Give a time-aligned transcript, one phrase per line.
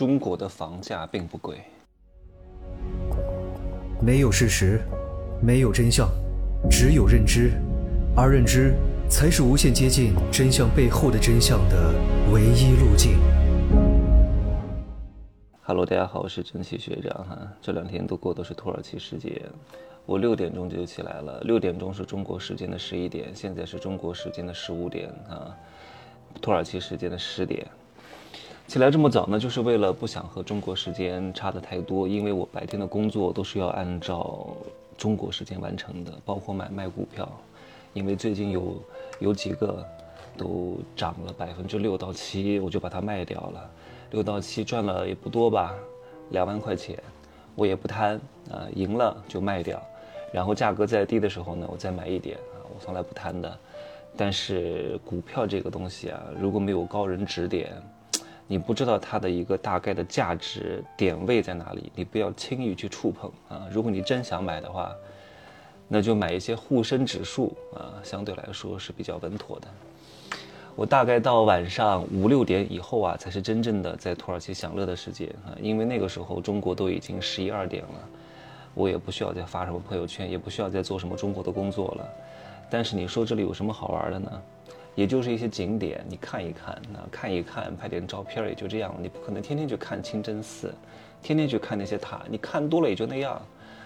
[0.00, 1.60] 中国的房价并不贵。
[4.00, 4.80] 没有事实，
[5.42, 6.08] 没有真相，
[6.70, 7.50] 只有认知，
[8.16, 8.72] 而认知
[9.10, 11.92] 才是无限接近真相背后的真相的
[12.32, 13.18] 唯一路径。
[15.64, 17.38] Hello，大家好，我是蒸汽学长哈。
[17.60, 19.30] 这两天都过的是土耳其时间，
[20.06, 21.42] 我六点钟就起来了。
[21.42, 25.54] 六点钟是中国时间的十一点，现在是中国时间的十五点啊，
[26.40, 27.66] 土耳其时间的十点。
[28.70, 34.46] 起来这么早呢，就是为了不想和中国时间差的太多，因为我白天的工作都是要按照
[34.96, 37.28] 中国时间完成的，包括买卖股票，
[37.94, 38.76] 因为最近有
[39.18, 39.84] 有几个
[40.36, 43.70] 都涨了百分之六到七，我就把它卖掉了，
[44.12, 45.74] 六到七赚了也不多吧，
[46.28, 46.96] 两万块钱，
[47.56, 48.20] 我也不贪
[48.52, 49.82] 啊，赢了就卖掉，
[50.32, 53.58] 然后价格再低的时候呢，我再买一点啊，我从来不贪的，
[54.16, 57.72] 但是股票这个东西啊，如果没有高人指点。
[58.50, 63.68] 你不知道它的一个大概的价值点位在哪里，你不要轻易去触碰啊！
[63.70, 64.92] 如果你真想买的话，
[65.86, 69.68] 那就买一些沪深指数啊，相对来说是比较稳妥的。
[70.74, 78.08] 我大概到晚上五六点以后啊，才是真正的在土耳其享乐的时间啊，因为那个时候中国都已经十一二点了，
[78.74, 82.08] 我也不需要再发什么朋友圈，也不需要再做什么中国的工作了。
[82.68, 84.42] 但是你说这里有什么好玩的呢？
[85.00, 88.94] 也就是一些景点，你看一看，那看一看，拍点照片，也就这样。
[89.00, 90.74] 你不可能天天去看清真寺，
[91.22, 93.40] 天天去看那些塔，你看多了也就那样。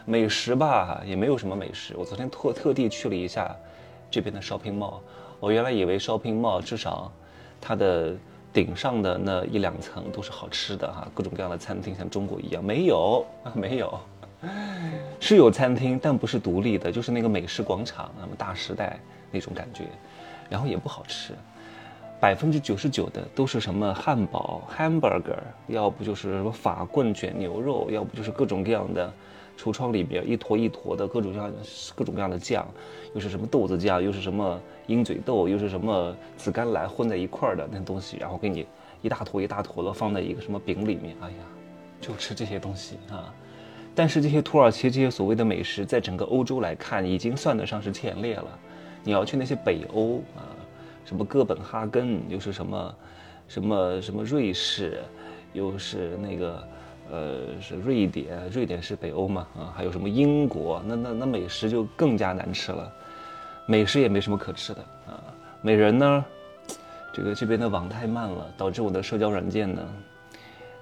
[0.06, 1.94] 美食吧，也没有什么美食。
[1.96, 3.54] 我昨天特特地去了一下
[4.10, 4.98] 这边的 shopping mall，
[5.38, 7.12] 我原来以为 shopping mall 至少
[7.60, 8.12] 它的
[8.52, 13.96] 顶上的那一两层都是好吃的哈，各种各样的餐厅像中国一样，没有啊， 没有，
[15.20, 18.98] 是有餐厅，但不是独立的，就是那个美食广场，那么大时代
[19.30, 19.84] 那种感觉。
[20.48, 21.34] 然后也不好吃，
[22.20, 29.12] 百分之九十九的都是什么汉堡 （hamburger），要不就是什么法棍卷牛肉，要不就是各种各样的
[29.58, 31.52] 橱窗里边一坨一坨的各种各样
[31.94, 32.66] 各种各样的酱，
[33.14, 38.66] 又是什么豆子酱，又是什么鹰嘴豆，又是什么紫甘蓝混在一块儿的那东西，然后给你
[39.02, 41.36] 一大坨一大坨的放在一个什么饼里面，哎呀，
[42.00, 43.32] 就吃这些东西啊！
[43.94, 48.58] 但是这些土耳其这些所谓的美食，在整个欧洲来看，已经算得上是前列了。
[49.04, 50.48] 你要去那些北欧啊，
[51.04, 52.94] 什么哥本哈根，又是什么，
[53.46, 55.02] 什么什么瑞士，
[55.52, 56.68] 又是那个，
[57.10, 62.90] 呃，是瑞典，瑞典是北欧嘛啊，还有什么英国，那那那美食就更加难吃了，
[63.66, 65.20] 美食也没什么可吃的啊。
[65.60, 66.24] 美人呢，
[67.12, 69.82] 这个这边的网太慢了，导致我的社交软件呢，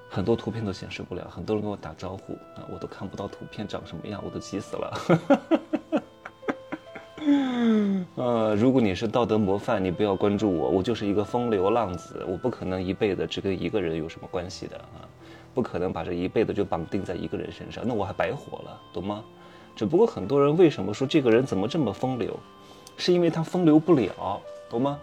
[0.09, 5.01] 很多图片都显示不了，很多人跟我打招呼啊，我都看不到图片长什么样，我都急死了。
[8.15, 15.05] 呃，如果你是道德模范，你不要关注我，我就是一个风流浪子，我不可能一辈子只跟一个人有什么关系的啊，
[15.55, 19.23] 不可能把这一辈子就绑定在一个人身上，那我还白活了，懂吗？
[19.75, 22.39] 只不过很多人为什么说这个人怎么这么风流，
[22.97, 24.99] 是因为他风流不了，懂吗？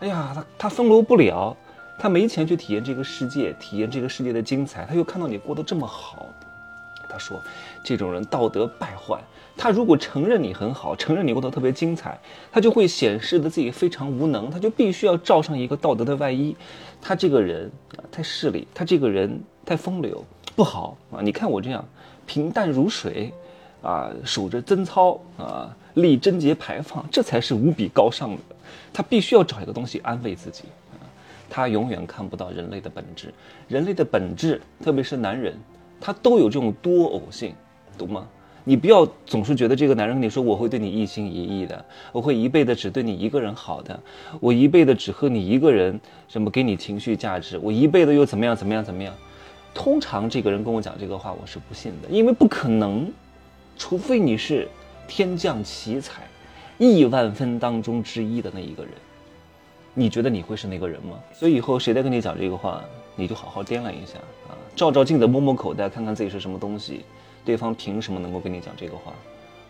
[0.00, 1.56] 哎呀，他他风流不了，
[1.98, 6.26] 他没钱去体验这个世界，体验这个世界的精彩，他又看到你过得这么好。
[7.08, 7.40] 他说
[7.84, 9.18] ：“这种人道德败坏。
[9.56, 12.16] 他如果承认你很好，承认你过得特别精彩，
[12.52, 16.54] 他就会显示的自己非常无能，他就必须要罩上一个道德的外衣。
[17.00, 20.24] 他这个人啊，太势利，他这个人太风流，
[20.54, 21.18] 不好啊！
[21.20, 21.84] 你看我这样
[22.24, 23.32] 平淡如水，
[23.82, 28.42] 啊，守着贞操啊，立贞节牌坊，这才是无比高尚的。
[28.92, 31.02] 他必须要找一个东西安慰自己啊，
[31.50, 33.34] 他永远看不到人类的本质。
[33.66, 35.58] 人类的本质，特别是男人。”
[36.00, 37.54] 他都有这种多偶性，
[37.96, 38.26] 懂吗？
[38.64, 41.82] 你不要总是觉得这个男人跟你说我会对你一心一意的，
[42.12, 43.98] 我会一辈子只对你一个人好的，
[44.40, 45.98] 我一辈子只和你一个人
[46.28, 49.14] 什么给你情绪价值，我一辈子又怎么样怎么样怎么样？
[49.72, 53.10] 通常这个人跟我讲这个话，我是不信的，因为不可能，
[53.78, 54.68] 除非你是
[55.06, 56.22] 天降奇才，
[56.76, 58.92] 亿万分当中之一的那一个人，
[59.98, 61.18] 你觉得你会是那个人吗？
[61.34, 62.80] 所以以后谁再跟你讲这个话？
[63.16, 64.16] 你就好好掂量一下
[64.48, 67.04] 啊，照照镜子，摸摸口袋，看看自己是什么东西。
[67.44, 69.12] 对方凭什么能够跟你讲这个话？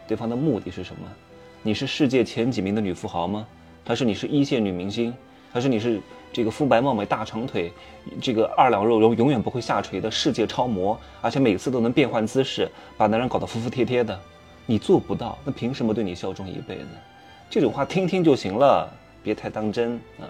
[0.07, 1.01] 对方的目的是什么？
[1.63, 3.47] 你是世界前几名的女富豪吗？
[3.87, 5.15] 还是你是一线女明星？
[5.51, 5.99] 还是你是
[6.31, 7.73] 这个肤白貌美、大长腿，
[8.21, 10.99] 这个二两肉永永远不会下垂的世界超模？
[11.23, 14.21] 而且每次都能变换姿势，把男人搞得服服帖帖的？
[14.67, 16.87] 你做不到，那凭什么对你效忠一辈子？
[17.49, 18.93] 这种话听听就行了，
[19.29, 20.25] 别太当真啊。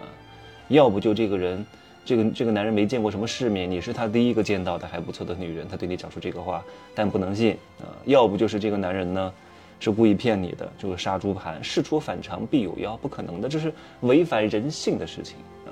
[0.66, 1.64] 要不就这个人。
[2.04, 6.64] 这个这个男人没见过什么世面，你是他第一个见到的还不错的女人，他对你讲出这个话，
[6.94, 7.52] 但不能信
[7.82, 7.92] 啊！
[8.06, 9.30] 要不就是这个男人呢，
[9.78, 15.36] 是故意骗你的，就是杀猪盘，事出反常必有妖，不可能的，这是违反人性的事情
[15.66, 15.70] 啊！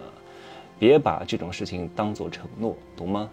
[0.79, 3.31] 别把这种事情当做承诺，懂吗？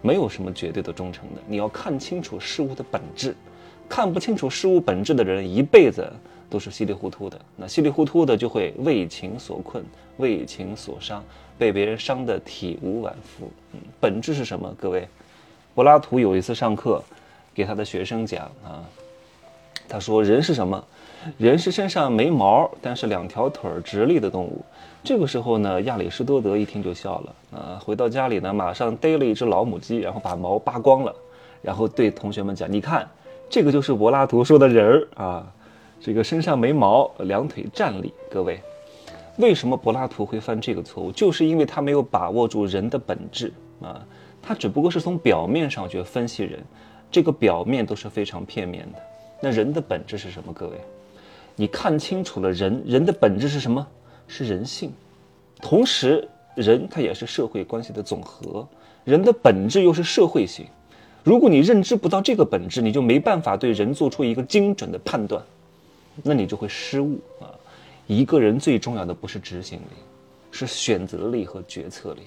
[0.00, 1.40] 没有什么绝对的忠诚的。
[1.46, 3.36] 你要看清楚事物的本质，
[3.88, 6.12] 看不清楚事物本质的人，一辈子
[6.52, 7.40] 都是稀里糊涂的。
[7.56, 9.82] 那稀里糊涂的就会为情所困，
[10.18, 11.24] 为情所伤，
[11.56, 13.50] 被别人伤得体无完肤。
[13.72, 14.70] 嗯，本质是什么？
[14.78, 15.08] 各位，
[15.74, 17.02] 柏拉图有一次上课，
[17.54, 18.84] 给他的学生讲啊，
[19.88, 20.84] 他说人是什么？
[21.38, 24.62] 人是身上没毛，但是两条腿直立的动物。
[25.02, 27.80] 这个时候呢，亚里士多德一听就笑了啊！
[27.82, 31.14] 回到家里呢，马上逮了一只老母鸡，然后把毛扒光了，
[31.62, 33.08] 然后对同学们讲：“你看，
[33.48, 35.52] 这个就是柏拉图说的人儿啊，
[36.04, 38.60] 这个身上没毛，两腿站立。”各位，
[39.38, 41.12] 为什么柏拉图会犯这个错误？
[41.12, 44.04] 就是因为他没有把握住人的本质啊！
[44.42, 46.60] 他只不过是从表面上去分析人，
[47.08, 48.98] 这个表面都是非常片面的。
[49.40, 50.52] 那人的本质是什么？
[50.52, 50.76] 各位？
[51.54, 53.86] 你看清楚了人，人的本质是什么？
[54.26, 54.92] 是人性。
[55.60, 58.66] 同时，人他也是社会关系的总和，
[59.04, 60.66] 人的本质又是社会性。
[61.22, 65.40] 如果你认知不到这个本质，你就没办法对人做出一个精准的判断，
[66.22, 67.48] 那你就会失误啊。
[68.06, 69.94] 一个人最重要的不是执行力，
[70.50, 72.20] 是选择力和决策力。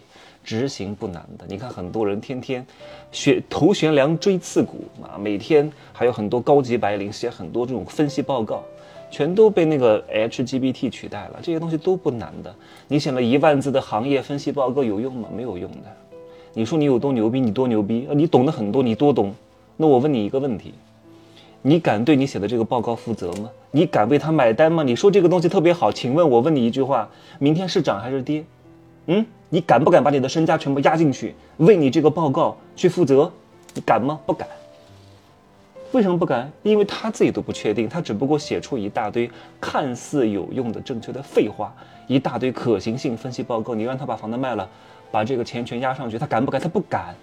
[0.44, 2.66] 执行不难的，你看很多人天天
[3.12, 8.64] 学头悬梁锥刺股啊，每天还有很多高级白领写很多这种分析报告。
[9.12, 12.54] 全都被那个 HGBT 取代了，这些东西都不难的。
[12.88, 15.30] 你写了一万字的行业分析报告有用吗？
[15.34, 15.96] 没有用的。
[16.54, 17.40] 你说你有多牛逼？
[17.40, 18.08] 你多牛逼？
[18.14, 19.34] 你懂得很多，你多懂？
[19.78, 20.74] 那我问你一个问题：
[21.68, 23.50] 你敢对你写的这个报告负责吗？
[23.72, 24.84] 你敢为他买单吗？
[24.84, 27.10] 你说这个东西特别好，请问我问你一句话：
[27.40, 28.46] 明天是涨还是跌？
[29.08, 33.32] 嗯，你敢不敢把你的身家全部压进去，为你这个报告去负责？
[33.74, 34.20] 你敢吗？
[34.28, 34.48] 不敢。
[35.92, 36.52] 为什么不敢？
[36.62, 39.28] 因为他自己都不确定，他只不过写出一大堆
[39.60, 41.76] 看似有用的正确的废话，
[42.06, 43.74] 一大堆可行性分析报告。
[43.74, 44.70] 你让他把房子卖了，
[45.10, 46.62] 把这个钱全压上去，他敢不敢？
[46.62, 47.16] 他不敢，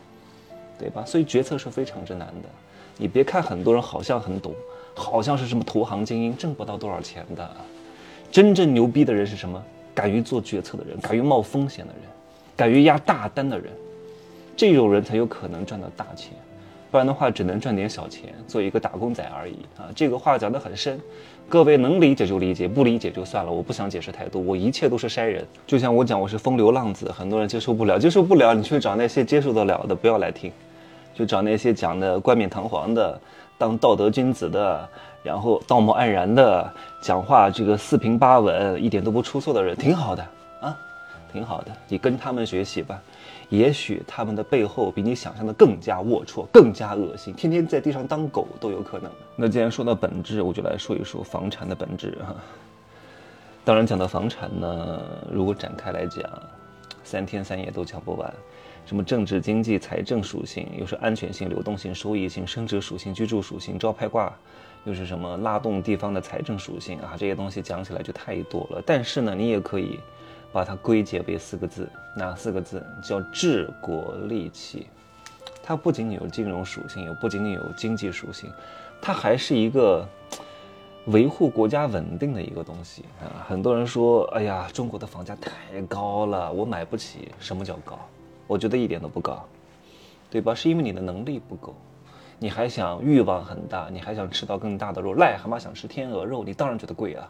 [0.81, 1.05] 对吧？
[1.07, 2.49] 所以决策是非常之难的。
[2.97, 4.55] 你别看很多人好像很懂，
[4.95, 7.51] 好像是什么投行精英，挣不到多少钱的。
[8.31, 9.63] 真正牛逼的人是什么？
[9.95, 12.03] 敢于做决策的人，敢于冒风险的人，
[12.57, 13.71] 敢于压大单的人，
[14.57, 16.33] 这种人才有可能赚到大钱。
[16.91, 19.89] 不然的话，只能赚点小钱，做一个打工仔而已啊！
[19.95, 21.01] 这个话讲得很深，
[21.49, 23.51] 各位能理解就理解，不理解就算了。
[23.51, 25.43] 我不想解释太多，我一切都是筛人。
[25.67, 30.53] 就像我讲，我是风流浪子，很多人接受不了，接受不了，你去找那些接受得了的，不要来听，
[31.15, 33.21] 就找那些讲的冠冕堂皇的，
[33.59, 34.89] 当道德君子的，
[35.23, 40.27] 然后道貌岸然的，讲话这个四平八稳，一点都不出错的人，挺好的
[40.61, 40.77] 啊，
[41.33, 43.01] 挺好的，你跟他们学习吧。
[43.49, 49.11] 也许他们的背后比你想象的更加龌龊，更加恶心，天天在地上当狗都有可能。
[49.37, 52.35] 那既然说到本质，我就来说一说房产的本质哈。
[53.63, 55.01] 当然，讲到房产呢，
[55.31, 56.25] 如果展开来讲，
[57.05, 58.33] 三天三夜都讲不完。
[58.87, 64.33] 什么政治、经济、财政属性，又是安全性、流动性、收益性、升值属性、居住属性、招牌挂，
[64.85, 67.15] 又是什么拉动地方的财政属性啊？
[67.19, 68.83] 这些东西讲起来就太多了。
[68.87, 69.99] 但是呢，你也可以。
[70.55, 72.85] 把它归结为四个字，哪四个字？
[73.03, 74.87] 叫治国利器。
[75.63, 78.53] 它不仅仅有金融属性，也不仅仅有经济属性，
[79.01, 80.07] 它还是一个
[81.07, 83.45] 维护国家稳定的一个东西啊。
[83.49, 87.99] 很多人说：“哎呀，中国的房价太高了，我买不起。”什么叫高？
[88.47, 89.45] 我觉得一点都不高，
[90.31, 90.55] 对吧？
[90.55, 91.75] 是因为你的能力不够，
[92.39, 97.29] 你还想欲望很大，你还想吃到更大的肉，癞蛤蟆想吃天鹅肉，你当然觉得贵啊。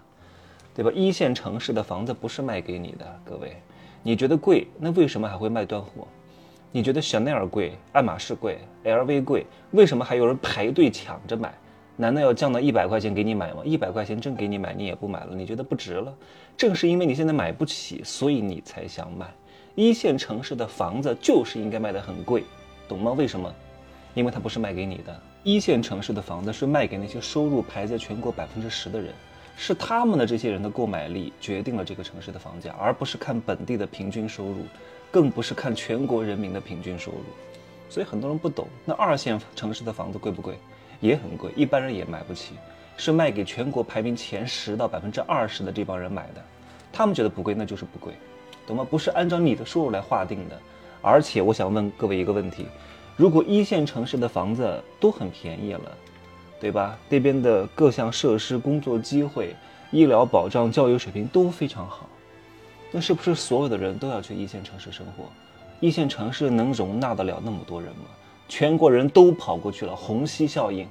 [0.74, 0.90] 对吧？
[0.94, 3.56] 一线城市的房子不是卖给你的，各位，
[4.02, 6.06] 你觉得贵，那为什么还会卖断货？
[6.70, 11.52] 你觉得香奈儿贵、爱马仕贵、LV 贵，为什么还有人排队抢着买？
[11.96, 13.62] 难道要降到一百块钱给你买吗？
[13.64, 16.14] 一百块钱真给你买，你也不买了，你觉得不值了？
[16.56, 19.26] 正是因为你现在买不起，所以你才想买。
[19.74, 22.44] 一线城市的房子就是应该卖得很贵，
[22.88, 23.12] 懂吗？
[23.12, 23.52] 为什么？
[24.14, 25.20] 因为它不是卖给你的。
[25.42, 29.12] 一线城市的房子是卖给那些收入排在全国百分之十的人。
[29.54, 34.64] 是他们的这些人的购买力决定了这个城市的房价，而不是看本地的平均收入，
[35.10, 37.18] 更不是看全国人民的平均收入。
[37.88, 40.54] 所以很多人不懂，那二线城市的房子贵不贵？
[41.02, 42.54] 也很贵，一般人也买不起，
[42.96, 46.42] 是卖给全国排名前十到百分之二十的这帮人买的。
[46.90, 48.14] 他们觉得不贵，那就是不贵，
[48.66, 48.86] 懂吗？
[48.88, 50.58] 不是按照你的收入来划定的。
[51.02, 52.66] 而且我想问各位一个问题：
[53.16, 55.92] 如果一线城市的房子都很便宜了？
[56.60, 56.96] 对吧？
[57.08, 59.56] 那边的各项设施、工作机会、
[59.90, 62.08] 医疗保障、教育水平都非常好，
[62.92, 65.24] 那是不是所有的人都要去一线城市生活？
[65.80, 68.04] 一线城市能容纳得了那么多人吗？
[68.48, 70.86] 全国人都跑过去了，虹吸效应，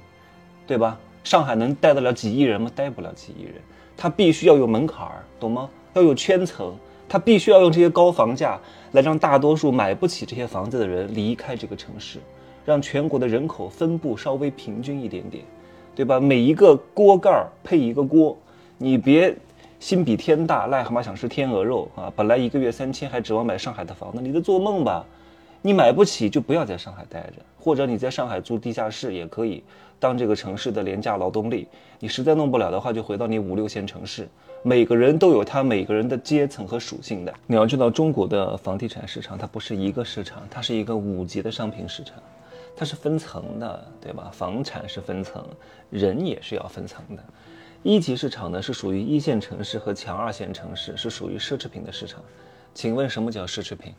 [0.66, 0.98] 对吧？
[1.24, 2.70] 上海能带得了几亿人吗？
[2.74, 3.54] 带不了几亿人，
[3.96, 5.70] 它必须要有门槛儿，懂吗？
[5.94, 6.74] 要有圈层，
[7.08, 8.58] 他必须要用这些高房价
[8.92, 12.18] 来让大多数买不起这些房子的人离开这个城市，
[12.64, 15.44] 让全国的人口分布稍微平均一点点，
[15.94, 16.18] 对吧？
[16.18, 18.36] 每一个锅盖儿配一个锅，
[18.78, 19.36] 你别
[19.78, 22.12] 心比天大，癞蛤蟆想吃天鹅肉啊！
[22.16, 25.04] 本来一个月三千，还指望买上海的房子，你在做梦吧？
[25.64, 29.62] 你买不起就不要在上海待着，或者你在上海租地下室也可以
[30.00, 31.68] 当这个城市的廉价劳动力。
[32.00, 34.28] 你实在弄不了的话，就回到你五六线城市。
[34.64, 37.32] 每个人都有他每个人的阶层和属性的。
[37.46, 42.16] 你要知道，中国的房地产市场它不是一个市场，它是一个五级的商品市场，
[42.76, 44.30] 它是分层的，对吧？
[44.32, 45.44] 房产是分层，
[45.90, 47.22] 人也是要分层的。
[47.84, 52.20] 一级市场呢是属于一线城市和强二线城市，是属于奢侈品的市场。
[52.74, 53.92] 请问什么叫奢侈品？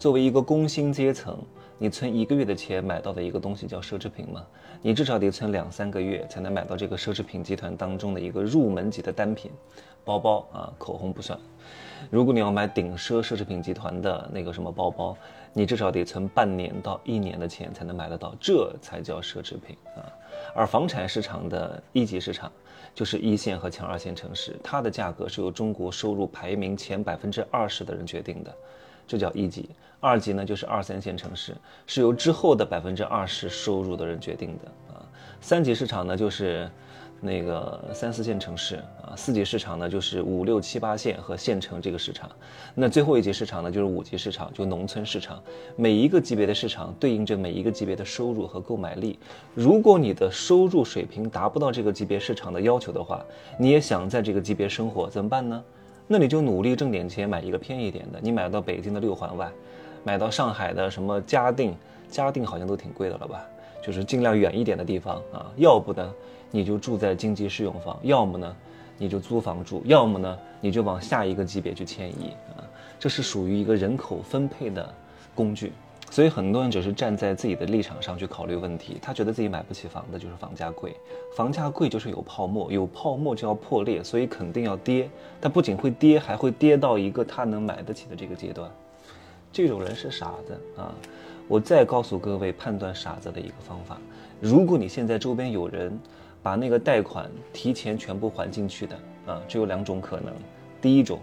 [0.00, 1.38] 作为一个工薪阶层，
[1.76, 4.42] 你存一个月的钱买到的一个东西叫奢侈品吗？
[4.80, 9.50] 你至少得存两三个月才能买到这个奢侈品集团当中的一个入门级的单品，
[10.02, 11.38] 包包啊，口红不算。
[12.08, 15.14] 如果你要买顶奢奢侈品集团的那个什么包包，
[15.52, 20.00] 你至少得存半年到一年的钱才能买得到，这才叫奢侈品啊。
[20.54, 22.50] 而房产市场的一级市场，
[22.94, 28.50] 就是一线和强二线城市，它的价格是由中国收入排名前百分之二十的人决定的。
[29.10, 31.52] 这叫一级，二级呢就是二三线城市，
[31.84, 35.02] 是由之后的百分之二十收入的人决定的啊。
[35.40, 36.70] 三级市场呢就是
[37.20, 42.30] 那个三四线城市啊，四级市场呢就是五六七八线和县城这个市场，
[42.72, 45.42] 那最后一级市场呢就是五级市场，就农村市场。
[45.74, 49.18] 每一个级别的市场对应着每一个级别的收入和购买力。
[49.56, 53.20] 如果你的收入水平达不到这个级别市场的要求的话，
[53.58, 55.60] 你也想在这个级别生活，怎么办呢？
[56.12, 58.18] 那你就努力挣点钱，买一个偏一点的。
[58.20, 59.48] 你买到北京的六环外，
[60.02, 61.72] 买到上海的什么嘉定，
[62.08, 63.46] 嘉定好像都挺贵的了吧？
[63.80, 65.46] 就是尽量远一点的地方啊。
[65.56, 66.12] 要不呢，
[66.50, 68.56] 你就住在经济适用房；要么呢，
[68.98, 72.66] 你就租房住；要么呢，你就往下一个级别去迁移啊。
[72.98, 74.92] 这是属于一个人口分配的
[75.32, 75.72] 工具。
[76.10, 80.96] 所以很多人只是站在自己的立场上去考虑问题，他觉得自己买不起房子就是房价贵，
[81.36, 85.08] 房价贵就是有泡沫，有泡沫就要破裂，所以肯定要跌。
[85.40, 88.68] 它不仅会跌，还会跌到一个他能买得起的这个阶段。
[89.52, 90.92] 这种人是傻子啊！
[91.46, 93.96] 我再告诉各位判断傻子的一个方法：
[94.40, 95.96] 如果你现在周边有人
[96.42, 100.34] 把那个贷款提前全部还进去的啊，只有两种可能。
[100.80, 101.20] 第一种，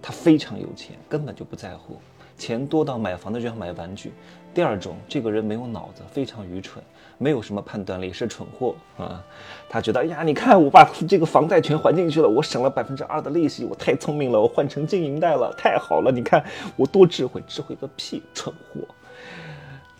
[0.00, 1.98] 他非常有钱，根本就不在乎。
[2.40, 4.12] 钱多到买房子就像买玩具。
[4.54, 6.82] 第二种，这个人没有脑子，非常愚蠢，
[7.18, 9.22] 没有什么判断力，是蠢货啊。
[9.68, 16.10] 他觉得，哎呀，你看我把这个房贷全还进去了，我省了百分之二的利息，我太聪明了，我换成经营贷了，太好了。
[16.10, 16.42] 你看
[16.76, 18.80] 我多智慧，智慧个屁，蠢货。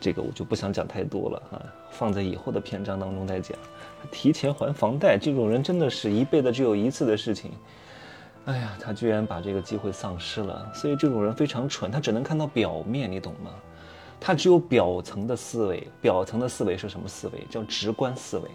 [0.00, 3.56] 这个我就不想讲太多了啊，放在以后的篇章当中再讲。
[4.10, 7.52] 提前还房贷，这种人真的是一辈子只有一次的事情。
[8.50, 13.52] 哎呀，他居然把这个机会丧失了，所以这种人非常蠢，他只能看到表面，你懂吗？
[14.18, 17.46] 他只有表层的思维，表层的思维是什么思维？
[17.48, 18.50] 叫直观思维，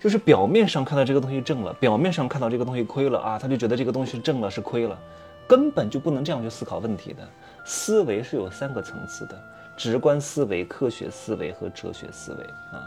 [0.00, 4.96] 就是表面上看到这个东西挣了，表面上看到这个东西亏了啊，他就觉得这个东西挣了是亏了，
[5.48, 7.28] 根本就不能这样去思考问题的。
[7.64, 9.36] 思维是有三个层次的：
[9.76, 12.80] 直观思维、科学思维和哲学思维啊。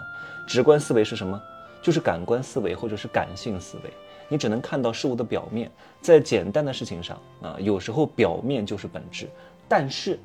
[0.48, 1.40] 直观思维是什么？
[1.82, 3.92] 就是感官思维或者是感性思维。
[4.30, 5.70] 你只能看到事物的表面，
[6.00, 9.28] 在简单的事情上啊，有时候表面就是本质，
[9.68, 10.18] 但是，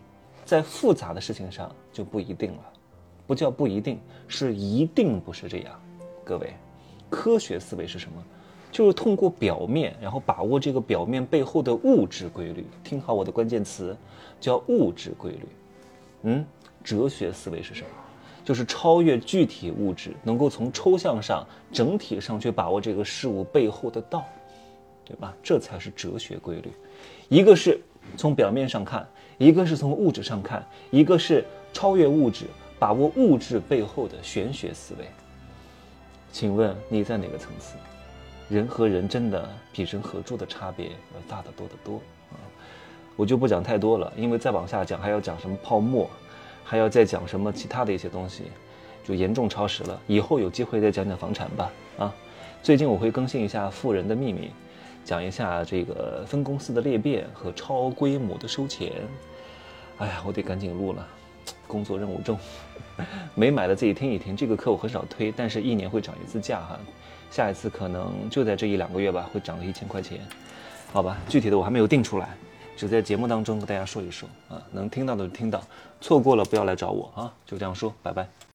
[0.44, 2.72] 在复杂的事情上就不一定了，
[3.26, 5.80] 不叫不一定，是一定不是这样。
[6.22, 6.52] 各位，
[7.08, 8.22] 科学思维是什么？
[8.70, 12.66] 就是通过表面，然后把握这个表面背后的物质规律。
[12.82, 13.96] 听好我的关键词，
[14.40, 15.48] 叫物质规律。
[16.22, 16.44] 嗯，
[16.82, 17.88] 哲学思维是什么？
[18.44, 24.24] 就是超越具体物质，能够从抽象上、整体上去把握这个事物背后的道，
[25.04, 25.34] 对吧？
[25.42, 26.70] 这才是哲学规律。
[27.28, 27.80] 一个是
[28.16, 29.08] 从表面上看，
[29.38, 32.44] 一个是从物质上看，一个是超越物质，
[32.78, 35.06] 把握物质背后的玄学思维。
[36.30, 37.76] 请问你在哪个层次？
[38.50, 41.96] 人和人真的比人和猪的差别要大得多得多
[42.30, 42.36] 啊！
[43.16, 46.10] 我就不讲太多了，因为再往下讲还要讲什么泡沫。
[46.64, 48.44] 还要再讲什么其他的一些东西，
[49.04, 50.00] 就严重超时了。
[50.06, 51.70] 以后有机会再讲讲房产吧。
[51.98, 52.14] 啊，
[52.62, 54.46] 最近我会更新一下《富人的秘密》，
[55.04, 58.90] 讲一下这个分公司的裂变和超规模的收钱。
[59.98, 61.06] 哎呀，我得赶紧录了，
[61.68, 62.36] 工作任务重。
[63.34, 64.36] 没买的自己听一听。
[64.36, 66.80] 这个课我很少推，但是一年会涨一次价哈。
[67.30, 70.18] 下一次可能就在这一两个月吧，会涨个一千块钱。
[70.92, 72.36] 好吧，具体的我还没有定出来。
[72.76, 75.62] 只在节目当中跟大家说一说啊，能听到的就听到，
[76.00, 78.28] 错过了不要来找我啊，就这样说，拜拜。